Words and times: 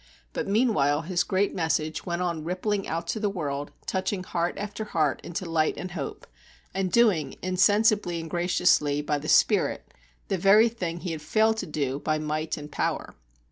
But 0.33 0.47
meanwhile 0.47 1.03
his 1.03 1.23
great 1.23 1.53
message 1.53 2.07
went 2.07 2.23
on 2.23 2.43
rippling 2.43 2.87
out 2.87 3.05
to 3.09 3.19
the 3.19 3.29
world, 3.29 3.69
touching 3.85 4.23
heart 4.23 4.57
after 4.57 4.83
heart 4.83 5.21
into 5.23 5.45
light 5.45 5.77
and 5.77 5.91
hope, 5.91 6.25
and 6.73 6.91
doing, 6.91 7.35
insensibly 7.43 8.19
and 8.19 8.27
graciously, 8.27 9.03
by 9.03 9.19
the 9.19 9.29
spirit, 9.29 9.93
the 10.27 10.39
very 10.39 10.69
thing 10.69 11.01
he 11.01 11.11
had 11.11 11.21
failed 11.21 11.57
to 11.57 11.67
do 11.67 11.99
by 11.99 12.17
might 12.17 12.57
and 12.57 12.71
power. 12.71 13.13